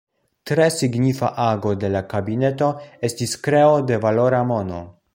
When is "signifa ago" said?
0.75-1.75